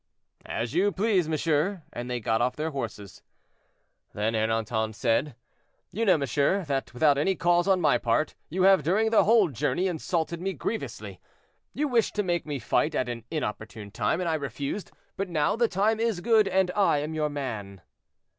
[0.47, 3.21] "As you please, monsieur;" and they got off their horses.
[4.15, 5.35] Then Ernanton said,
[5.91, 9.49] "You know, monsieur, that without any cause on my part, you have during the whole
[9.49, 11.19] journey insulted me grievously.
[11.75, 15.55] You wished to make me fight at an inopportune time, and I refused; but now
[15.55, 17.81] the time is good and I am your man."